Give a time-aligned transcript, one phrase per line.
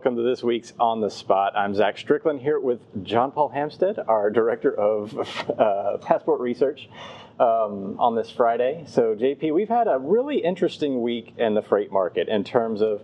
[0.00, 1.52] welcome to this week's On the Spot.
[1.54, 5.14] I'm Zack Strickland here with John Paul Hampstead, our Director of
[5.58, 6.88] uh, Passport Research,
[7.38, 8.84] um, on this Friday.
[8.88, 13.02] So, JP, we've had a really interesting week in the freight market in terms of,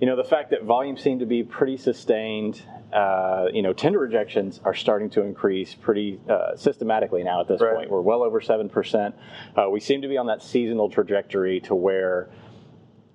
[0.00, 2.62] you know, the fact that volumes seem to be pretty sustained.
[2.90, 7.60] Uh, you know, tender rejections are starting to increase pretty uh, systematically now at this
[7.60, 7.76] right.
[7.76, 7.90] point.
[7.90, 9.12] We're well over 7%.
[9.54, 12.30] Uh, we seem to be on that seasonal trajectory to where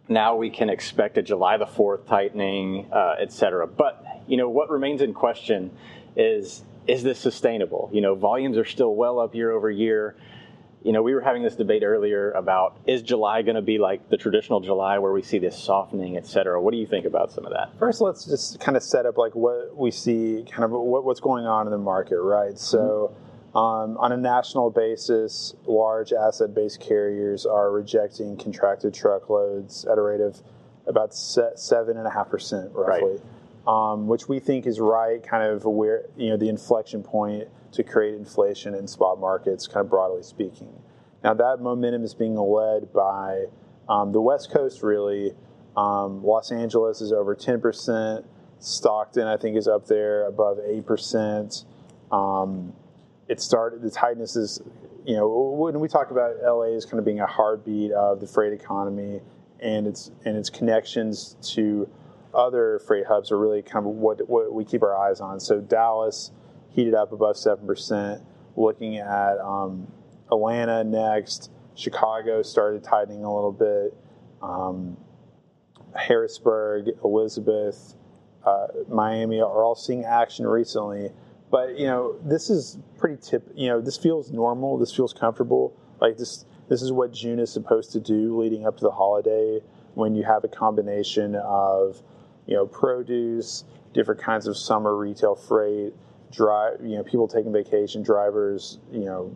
[0.07, 3.67] now we can expect a July the 4th tightening, uh, et cetera.
[3.67, 5.71] But, you know, what remains in question
[6.15, 7.89] is, is this sustainable?
[7.91, 10.15] You know, volumes are still well up year over year.
[10.83, 14.07] You know, we were having this debate earlier about is July going to be like
[14.09, 16.61] the traditional July where we see this softening, et cetera?
[16.61, 17.71] What do you think about some of that?
[17.79, 21.19] First, let's just kind of set up like what we see, kind of what, what's
[21.19, 22.57] going on in the market, right?
[22.59, 22.77] So,
[23.11, 23.24] mm-hmm
[23.55, 30.01] um, on a national basis, large asset based carriers are rejecting contracted truckloads at a
[30.01, 30.43] rate of
[30.87, 33.21] about 7.5% roughly, right.
[33.65, 37.81] um, which we think is right, kind of where, you know, the inflection point to
[37.81, 40.73] create inflation in spot markets, kind of broadly speaking.
[41.23, 43.45] Now, that momentum is being led by
[43.87, 45.31] um, the West Coast, really.
[45.77, 48.25] Um, Los Angeles is over 10%.
[48.59, 51.65] Stockton, I think, is up there above 8%.
[52.11, 52.73] Um,
[53.27, 54.61] it started the tightness is
[55.05, 58.27] you know when we talk about LA as kind of being a heartbeat of the
[58.27, 59.21] freight economy
[59.59, 61.89] and its and its connections to
[62.33, 65.39] other freight hubs are really kind of what what we keep our eyes on.
[65.39, 66.31] So Dallas
[66.69, 68.21] heated up above seven percent.
[68.57, 69.91] Looking at um,
[70.31, 73.97] Atlanta next, Chicago started tightening a little bit.
[74.41, 74.97] Um,
[75.93, 77.95] Harrisburg, Elizabeth,
[78.45, 81.11] uh, Miami are all seeing action recently
[81.51, 83.49] but you know, this is pretty tip.
[83.55, 84.77] You know, this feels normal.
[84.77, 85.75] This feels comfortable.
[85.99, 89.61] Like this, this is what June is supposed to do leading up to the holiday.
[89.93, 92.01] When you have a combination of,
[92.47, 95.93] you know, produce, different kinds of summer retail freight,
[96.31, 99.35] drive, you know, people taking vacation, drivers, you know,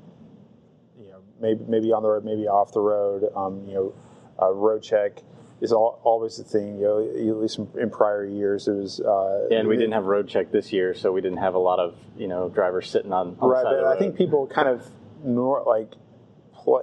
[0.99, 3.93] you know, maybe maybe on the road, maybe off the road, um, you know,
[4.41, 5.23] uh, road check
[5.61, 6.79] is all, always a thing.
[6.79, 8.99] You know, at least in, prior years, it was.
[8.99, 11.59] Uh, and we it, didn't have road check this year, so we didn't have a
[11.59, 13.37] lot of you know drivers sitting on.
[13.39, 14.87] on right, but I think people kind of
[15.23, 15.91] nor, like,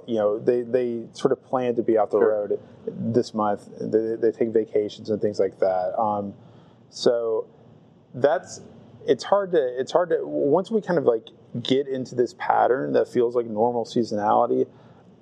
[0.07, 2.29] you know, they they sort of plan to be off the sure.
[2.29, 3.69] road this month.
[3.79, 5.97] They, they, take vacations and things like that.
[5.97, 6.33] Um,
[6.89, 7.47] so
[8.13, 8.61] that's
[9.07, 11.27] it's hard to it's hard to once we kind of like
[11.61, 14.67] get into this pattern that feels like normal seasonality.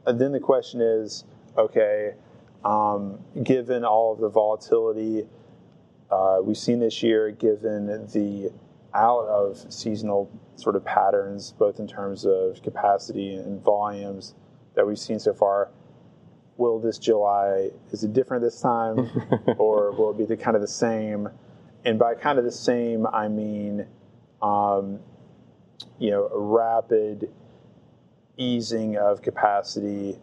[0.06, 1.26] then the question is,
[1.58, 2.14] okay
[2.66, 5.28] um, given all of the volatility
[6.10, 8.52] uh, we've seen this year, given the
[8.94, 14.34] out of seasonal sort of patterns, both in terms of capacity and volumes
[14.74, 15.70] that we've seen so far,
[16.58, 19.10] will this July is it different this time,
[19.58, 21.30] or will it be the kind of the same?
[21.84, 23.86] And by kind of the same, I mean,
[24.42, 25.00] um,
[26.00, 27.32] you know, a rapid
[28.38, 30.18] easing of capacity,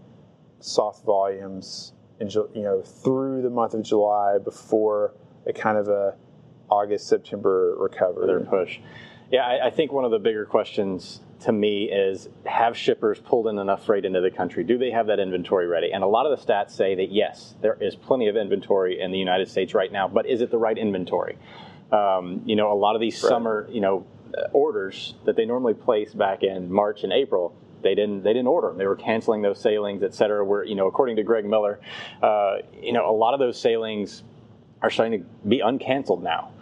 [0.60, 5.14] soft volumes, in, you know through the month of July before
[5.46, 6.14] a kind of a
[6.70, 8.26] August September recovery.
[8.26, 8.78] Their push.
[9.30, 13.46] Yeah, I, I, think one of the bigger questions to me is have shippers pulled
[13.46, 14.62] in enough freight into the country?
[14.62, 15.90] Do they have that inventory ready?
[15.92, 19.10] And a lot of the stats say that yes, there is plenty of inventory in
[19.10, 21.38] the United States right now, but is it the right inventory?
[21.90, 23.28] Um, you know, a lot of these right.
[23.28, 24.06] summer, you know,
[24.52, 28.69] orders that they normally place back in March and April they didn't they didn't order
[28.69, 28.78] them.
[28.78, 30.44] They were canceling those sailings, et cetera.
[30.44, 31.81] Where you know, according to Greg Miller,
[32.22, 34.22] uh, you know, a lot of those sailings
[34.81, 36.53] are starting to be uncanceled now,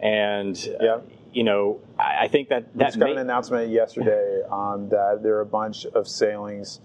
[0.00, 0.98] and uh, yeah.
[1.32, 5.42] you know, I, I, think that that got an announcement yesterday um, that there are
[5.42, 6.80] a bunch of sailings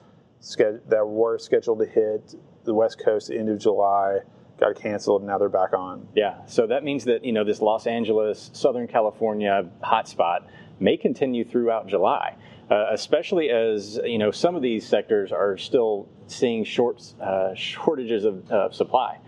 [0.57, 4.19] that were scheduled to hit the West Coast end of July
[4.61, 6.07] got canceled and now they're back on.
[6.15, 10.45] Yeah, so that means that you know this Los Angeles, Southern California hotspot
[10.81, 12.35] may continue throughout July
[12.71, 18.23] uh, especially as you know some of these sectors are still seeing short uh, shortages
[18.23, 19.19] of uh, supply.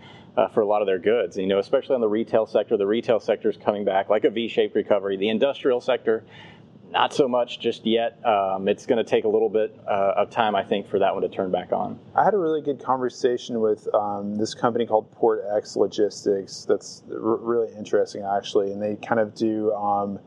[0.52, 3.20] For a lot of their goods, you know, especially on the retail sector, the retail
[3.20, 5.16] sector is coming back like a V-shaped recovery.
[5.16, 6.24] The industrial sector,
[6.90, 8.18] not so much just yet.
[8.26, 11.14] Um, it's going to take a little bit uh, of time, I think, for that
[11.14, 12.00] one to turn back on.
[12.16, 16.64] I had a really good conversation with um, this company called PortX Logistics.
[16.64, 19.72] That's r- really interesting, actually, and they kind of do.
[19.72, 20.18] Um,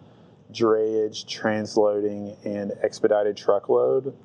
[0.51, 4.15] drayage, transloading, and expedited truckload.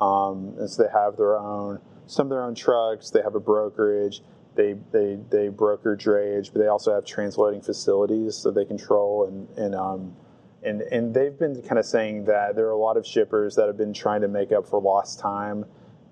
[0.00, 3.10] Um, and so they have their own, some of their own trucks.
[3.10, 4.22] They have a brokerage.
[4.54, 9.26] They, they, they broker drayage, but they also have transloading facilities that they control.
[9.26, 10.16] And, and, um,
[10.62, 13.66] and, and they've been kind of saying that there are a lot of shippers that
[13.66, 15.64] have been trying to make up for lost time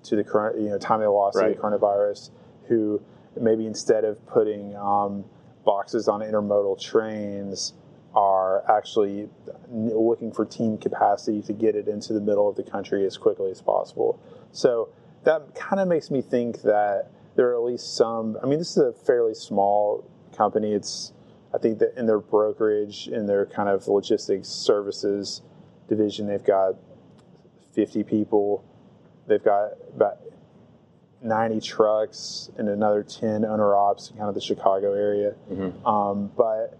[0.04, 1.48] to the current, you know, time they lost right.
[1.48, 2.30] to the coronavirus,
[2.68, 3.00] who
[3.40, 5.24] maybe instead of putting um,
[5.64, 7.74] boxes on intermodal trains
[8.14, 9.28] are actually
[9.70, 13.50] looking for team capacity to get it into the middle of the country as quickly
[13.50, 14.20] as possible.
[14.52, 14.90] So
[15.24, 18.36] that kind of makes me think that there are at least some.
[18.42, 20.72] I mean, this is a fairly small company.
[20.72, 21.12] It's
[21.54, 25.42] I think that in their brokerage, in their kind of logistics services
[25.88, 26.74] division, they've got
[27.74, 28.64] 50 people.
[29.26, 30.18] They've got about
[31.22, 35.34] 90 trucks and another 10 owner ops in kind of the Chicago area.
[35.50, 35.86] Mm-hmm.
[35.86, 36.78] Um, but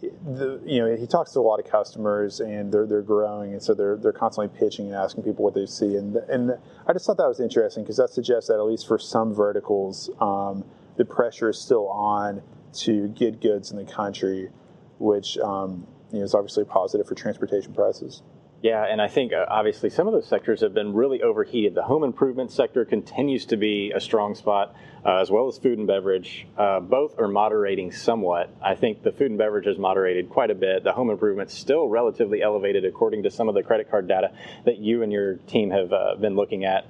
[0.00, 3.52] the, you know, he talks to a lot of customers and they're, they're growing.
[3.52, 5.96] And so they're, they're constantly pitching and asking people what they see.
[5.96, 6.52] And, and
[6.86, 10.10] I just thought that was interesting because that suggests that at least for some verticals,
[10.20, 10.64] um,
[10.96, 12.42] the pressure is still on
[12.74, 14.50] to get goods in the country,
[14.98, 18.22] which um, you know, is obviously positive for transportation prices.
[18.60, 21.76] Yeah, and I think uh, obviously some of those sectors have been really overheated.
[21.76, 24.74] The home improvement sector continues to be a strong spot,
[25.06, 26.44] uh, as well as food and beverage.
[26.56, 28.50] Uh, both are moderating somewhat.
[28.60, 30.82] I think the food and beverage has moderated quite a bit.
[30.82, 34.32] The home improvement still relatively elevated, according to some of the credit card data
[34.64, 36.84] that you and your team have uh, been looking at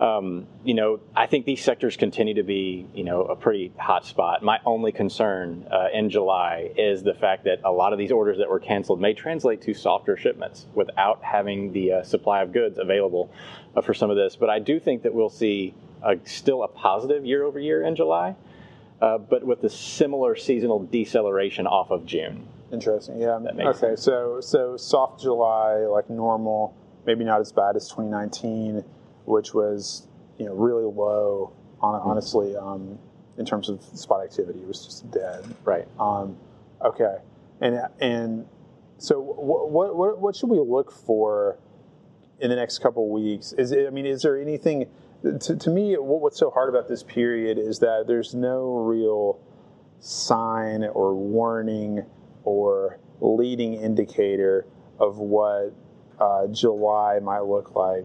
[0.00, 4.04] um, you know, I think these sectors continue to be, you know, a pretty hot
[4.04, 4.42] spot.
[4.42, 8.38] My only concern uh, in July is the fact that a lot of these orders
[8.38, 12.78] that were canceled may translate to softer shipments without having the uh, supply of goods
[12.78, 13.30] available
[13.76, 14.34] uh, for some of this.
[14.34, 17.94] But I do think that we'll see a, still a positive year over year in
[17.94, 18.34] July,
[19.00, 22.48] uh, but with the similar seasonal deceleration off of June.
[22.72, 23.20] Interesting.
[23.20, 23.36] Yeah.
[23.36, 23.72] okay.
[23.72, 24.02] Sense.
[24.02, 26.74] So so soft July, like normal,
[27.06, 28.82] maybe not as bad as 2019
[29.24, 31.52] which was you know really low.
[31.80, 32.08] On, mm-hmm.
[32.08, 32.98] honestly, um,
[33.36, 35.44] in terms of spot activity, it was just dead.
[35.64, 35.86] Right.
[35.98, 36.36] Um,
[36.84, 37.16] okay.
[37.60, 38.46] And and
[38.98, 41.58] so what, what what should we look for
[42.40, 43.52] in the next couple weeks?
[43.52, 44.86] Is it, I mean, is there anything?
[45.22, 49.40] To, to me, what's so hard about this period is that there's no real
[50.00, 52.04] sign or warning
[52.44, 54.66] or leading indicator
[54.98, 55.72] of what
[56.20, 58.04] uh, July might look like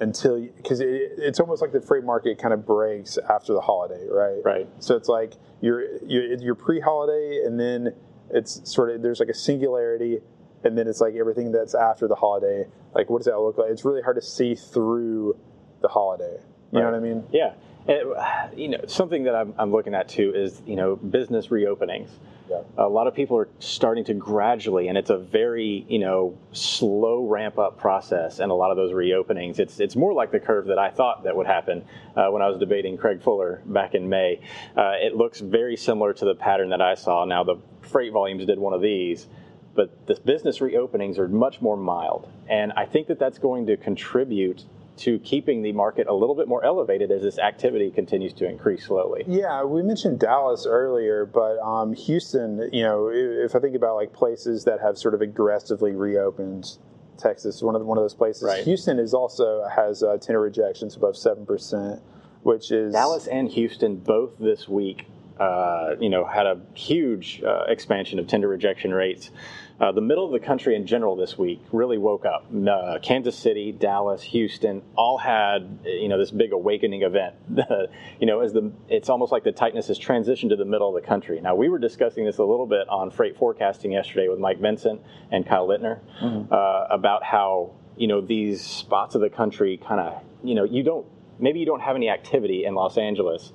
[0.00, 4.06] until because it, it's almost like the freight market kind of breaks after the holiday,
[4.08, 4.40] right?
[4.44, 4.68] Right.
[4.80, 7.94] So it's like you're you're, you're pre-holiday, and then
[8.30, 10.20] it's sort of there's like a singularity,
[10.64, 12.66] and then it's like everything that's after the holiday.
[12.94, 13.70] Like, what does that look like?
[13.70, 15.36] It's really hard to see through
[15.80, 16.38] the holiday.
[16.72, 16.84] You right.
[16.84, 17.24] know what I mean?
[17.32, 17.54] Yeah.
[17.86, 22.08] And, you know, something that I'm, I'm looking at too is you know business reopenings.
[22.48, 22.60] Yeah.
[22.76, 27.26] A lot of people are starting to gradually, and it's a very you know slow
[27.26, 28.38] ramp up process.
[28.38, 31.24] And a lot of those reopenings, it's it's more like the curve that I thought
[31.24, 31.84] that would happen
[32.16, 34.40] uh, when I was debating Craig Fuller back in May.
[34.76, 37.24] Uh, it looks very similar to the pattern that I saw.
[37.24, 39.26] Now the freight volumes did one of these,
[39.74, 43.76] but the business reopenings are much more mild, and I think that that's going to
[43.76, 44.64] contribute
[44.96, 48.86] to keeping the market a little bit more elevated as this activity continues to increase
[48.86, 49.24] slowly.
[49.26, 54.12] Yeah, we mentioned Dallas earlier, but um, Houston, you know, if I think about like
[54.12, 56.78] places that have sort of aggressively reopened,
[57.18, 58.44] Texas, one of the, one of those places.
[58.44, 58.64] Right.
[58.64, 62.00] Houston is also has uh, tender rejections above seven percent,
[62.42, 65.06] which is Dallas and Houston both this week.
[65.38, 69.30] Uh, you know, had a huge uh, expansion of tender rejection rates.
[69.80, 72.46] Uh, the middle of the country in general this week really woke up.
[72.54, 77.34] Uh, Kansas City, Dallas, Houston all had you know this big awakening event.
[78.20, 81.02] you know, as the it's almost like the tightness has transitioned to the middle of
[81.02, 81.40] the country.
[81.40, 85.00] Now we were discussing this a little bit on freight forecasting yesterday with Mike Vincent
[85.32, 86.52] and Kyle Littner mm-hmm.
[86.52, 90.84] uh, about how you know these spots of the country kind of you know you
[90.84, 91.06] don't
[91.40, 93.52] maybe you don't have any activity in Los Angeles,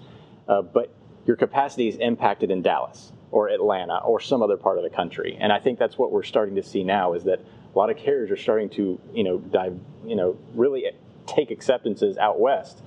[0.49, 0.93] uh, but
[1.25, 5.37] your capacity is impacted in Dallas or Atlanta or some other part of the country.
[5.39, 7.97] And I think that's what we're starting to see now is that a lot of
[7.97, 10.85] carriers are starting to, you know, dive, you know, really
[11.27, 12.81] take acceptances out west.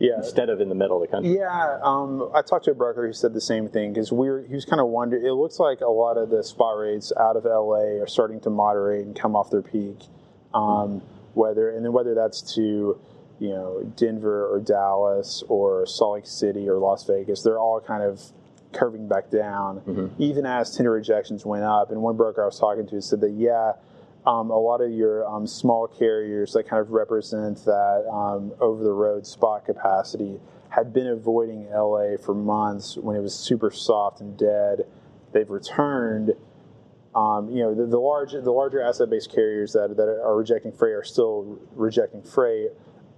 [0.00, 0.18] Yeah.
[0.18, 1.36] Instead of in the middle of the country.
[1.36, 4.44] Yeah, um, I talked to a broker who said the same thing because we were,
[4.46, 5.26] he was kind of wondering.
[5.26, 8.50] It looks like a lot of the spot rates out of LA are starting to
[8.50, 9.98] moderate and come off their peak.
[10.54, 11.02] Um,
[11.34, 13.00] whether and then whether that's to
[13.38, 18.02] you know Denver or Dallas or Salt Lake City or Las Vegas, they're all kind
[18.02, 18.20] of
[18.72, 20.22] curving back down, mm-hmm.
[20.22, 21.90] even as tender rejections went up.
[21.90, 23.72] And one broker I was talking to said that, yeah,
[24.26, 28.82] um, a lot of your um, small carriers that kind of represent that um, over
[28.82, 30.38] the road spot capacity
[30.70, 34.86] had been avoiding LA for months when it was super soft and dead.
[35.32, 36.32] They've returned.
[37.14, 40.94] Um, you know, the, the large, the larger asset-based carriers that, that are rejecting freight
[40.94, 42.70] are still rejecting freight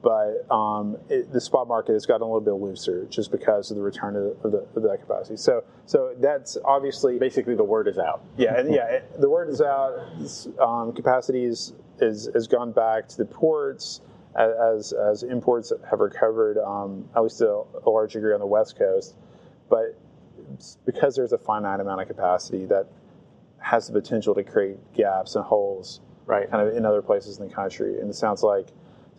[0.03, 3.77] but um, it, the spot market has gotten a little bit looser just because of
[3.77, 5.37] the return of, the, of, the, of that capacity.
[5.37, 8.25] So, so that's obviously basically the word is out.
[8.37, 9.93] Yeah, and yeah, it, the word is out.
[10.59, 14.01] Um, capacity is, is has gone back to the ports
[14.37, 18.79] as as imports have recovered, um, at least to a large degree on the west
[18.79, 19.15] coast.
[19.69, 19.99] But
[20.87, 22.87] because there's a finite amount of capacity that
[23.59, 26.51] has the potential to create gaps and holes, right?
[26.51, 28.01] Kind of in other places in the country.
[28.01, 28.69] And it sounds like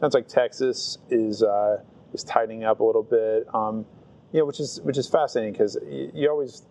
[0.01, 1.77] sounds like Texas is uh,
[2.13, 3.47] is tightening up a little bit.
[3.53, 3.85] Um,
[4.33, 6.63] you know, which is which is fascinating because you, you always,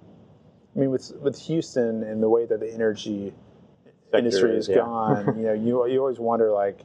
[0.76, 3.32] I mean, with with Houston and the way that the energy
[4.04, 4.76] Sector industry has yeah.
[4.76, 6.80] gone, you know, you you always wonder like,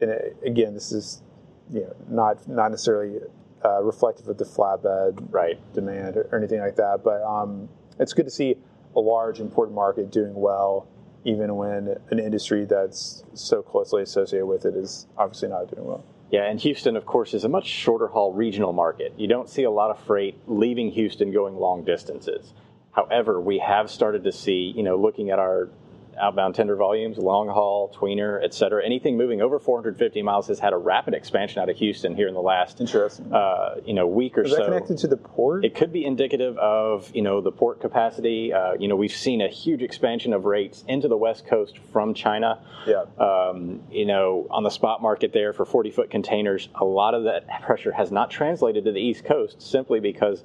[0.00, 0.12] and
[0.44, 1.22] again, this is
[1.72, 3.18] you know not not necessarily
[3.64, 5.58] uh, reflective of the flatbed right.
[5.74, 7.00] demand or, anything like that.
[7.02, 7.68] But um,
[7.98, 8.56] it's good to see
[8.94, 10.86] a large important market doing well,
[11.26, 16.04] even when an industry that's so closely associated with it is obviously not doing well.
[16.30, 19.12] Yeah, and Houston, of course, is a much shorter haul regional market.
[19.16, 22.54] You don't see a lot of freight leaving Houston going long distances.
[22.92, 25.68] However, we have started to see, you know, looking at our
[26.20, 28.84] outbound tender volumes, long haul, tweener, et cetera.
[28.84, 32.34] Anything moving over 450 miles has had a rapid expansion out of Houston here in
[32.34, 34.58] the last uh, you know, week or Is so.
[34.58, 35.64] That connected to the port?
[35.64, 38.52] It could be indicative of you know the port capacity.
[38.52, 42.14] Uh, you know, we've seen a huge expansion of rates into the West Coast from
[42.14, 42.60] China.
[42.86, 43.04] Yeah.
[43.18, 47.24] Um, you know, on the spot market there for 40 foot containers, a lot of
[47.24, 50.44] that pressure has not translated to the East Coast simply because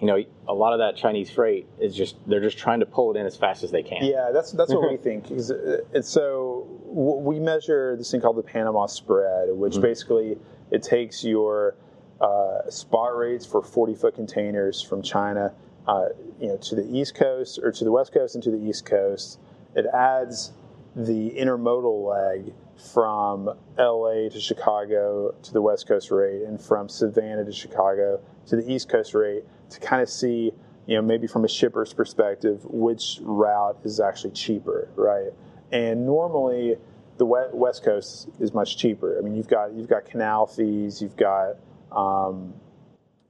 [0.00, 3.14] you know, a lot of that Chinese freight is just they're just trying to pull
[3.14, 4.02] it in as fast as they can.
[4.02, 5.26] Yeah, that's that's what we think.
[5.30, 9.82] Uh, and so we measure this thing called the Panama spread, which mm-hmm.
[9.82, 10.38] basically
[10.70, 11.76] it takes your
[12.20, 15.52] uh, spot rates for 40 foot containers from China,
[15.86, 16.06] uh,
[16.40, 18.86] you know, to the East Coast or to the West Coast and to the East
[18.86, 19.38] Coast.
[19.74, 20.52] It adds
[20.96, 22.52] the intermodal leg
[22.92, 28.56] from LA to Chicago to the West Coast rate and from Savannah to Chicago to
[28.56, 30.52] the East Coast rate to kind of see,
[30.86, 35.30] you know, maybe from a shipper's perspective, which route is actually cheaper, right?
[35.72, 36.76] And normally
[37.18, 39.18] the West Coast is much cheaper.
[39.18, 41.56] I mean, you've got you've got canal fees, you've got
[41.92, 42.54] um,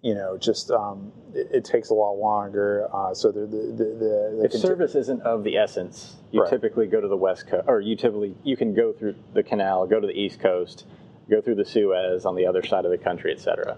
[0.02, 2.88] you know, just um, it, it, takes a lot longer.
[2.92, 6.50] Uh, so the the, the, the if service isn't of the essence, you right.
[6.50, 9.87] typically go to the west coast, or you typically you can go through the canal,
[9.87, 10.87] go to the east coast,
[11.28, 13.76] go through the Suez on the other side of the country, etc.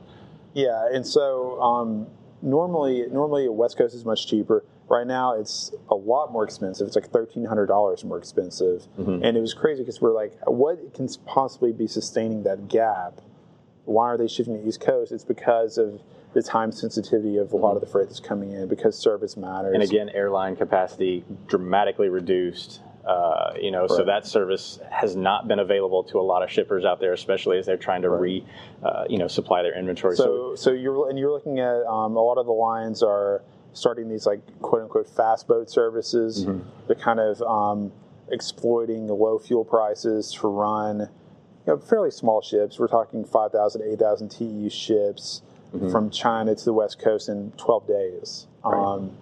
[0.55, 2.07] Yeah, and so um,
[2.43, 4.65] normally normally west coast is much cheaper.
[4.89, 6.87] Right now, it's a lot more expensive.
[6.87, 9.25] It's like thirteen hundred dollars more expensive, mm-hmm.
[9.25, 13.21] and it was crazy because we're like, what can possibly be sustaining that gap?
[13.85, 15.11] Why are they shifting to the East Coast?
[15.11, 16.03] It's because of
[16.35, 19.75] the time sensitivity of a lot of the freight that's coming in because service matters.
[19.75, 22.81] And again, airline capacity dramatically reduced.
[23.05, 23.91] Uh, you know, right.
[23.91, 27.59] so that service has not been available to a lot of shippers out there, especially
[27.59, 28.21] as they're trying to right.
[28.21, 28.47] re,
[28.85, 30.17] uh, you know, supply their inventory.
[30.17, 33.43] So, so, so you're and you're looking at um, a lot of the lines are
[33.73, 36.45] starting these like quote unquote fast boat services.
[36.45, 36.69] Mm-hmm.
[36.87, 37.93] They're kind of um,
[38.31, 41.09] exploiting low fuel prices to run
[41.67, 42.79] you know, fairly small ships.
[42.79, 45.43] We're talking 5,000, 8,000 TEU ships
[45.75, 45.91] mm-hmm.
[45.91, 48.47] from China to the West Coast in 12 days.
[48.65, 48.79] Right.
[48.79, 49.17] Um,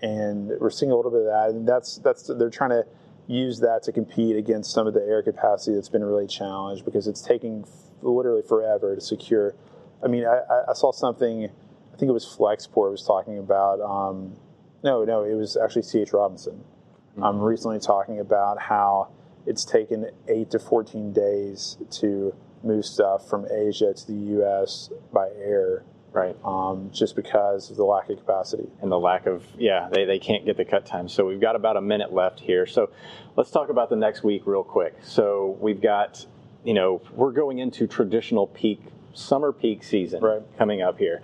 [0.00, 2.86] and we're seeing a little bit of that, and that's that's they're trying to
[3.28, 7.06] use that to compete against some of the air capacity that's been really challenged because
[7.06, 7.64] it's taking
[8.00, 9.54] literally forever to secure.
[10.02, 11.44] I mean, I, I saw something.
[11.44, 13.80] I think it was Flexport was talking about.
[13.80, 14.36] Um,
[14.82, 16.12] no, no, it was actually C.H.
[16.12, 16.64] Robinson.
[17.12, 17.22] Mm-hmm.
[17.22, 19.10] Um, recently talking about how
[19.46, 24.90] it's taken eight to 14 days to move stuff from Asia to the U.S.
[25.12, 25.84] by air.
[26.18, 26.36] Right.
[26.44, 28.68] Um, just because of the lack of capacity.
[28.82, 31.08] And the lack of, yeah, they, they can't get the cut time.
[31.08, 32.66] So we've got about a minute left here.
[32.66, 32.90] So
[33.36, 34.96] let's talk about the next week real quick.
[35.02, 36.26] So we've got,
[36.64, 38.80] you know, we're going into traditional peak,
[39.14, 40.42] summer peak season right.
[40.58, 41.22] coming up here.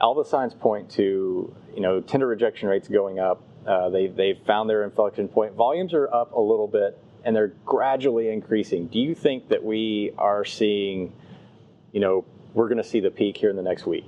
[0.00, 3.42] All the signs point to, you know, tender rejection rates going up.
[3.66, 5.54] Uh, they, they've found their inflection point.
[5.54, 8.86] Volumes are up a little bit and they're gradually increasing.
[8.86, 11.12] Do you think that we are seeing,
[11.90, 14.06] you know, we're going to see the peak here in the next week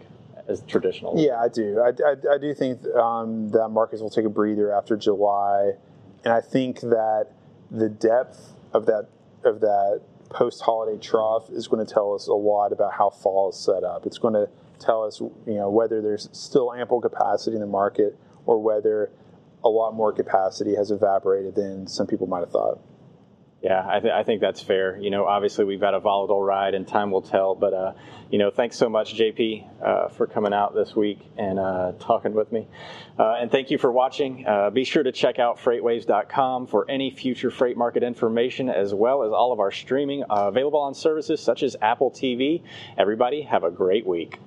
[0.50, 1.19] as traditional?
[1.19, 1.80] Yeah, I do.
[1.80, 5.73] I, I, I do think um, that markets will take a breather after July,
[6.25, 7.28] and I think that
[7.71, 9.09] the depth of that
[9.45, 13.50] of that post holiday trough is going to tell us a lot about how fall
[13.50, 14.07] is set up.
[14.07, 18.19] It's going to tell us, you know, whether there's still ample capacity in the market
[18.47, 19.11] or whether
[19.64, 22.80] a lot more capacity has evaporated than some people might have thought.
[23.62, 24.97] Yeah, I, th- I, think that's fair.
[24.97, 27.55] You know, obviously we've had a volatile ride, and time will tell.
[27.55, 27.93] But uh,
[28.31, 32.33] you know, thanks so much, JP, uh, for coming out this week and uh, talking
[32.33, 32.69] with me.
[33.19, 34.47] Uh, and thank you for watching.
[34.47, 39.25] Uh, be sure to check out FreightWaves.com for any future freight market information, as well
[39.25, 42.62] as all of our streaming uh, available on services such as Apple TV.
[42.97, 44.38] Everybody, have a great week.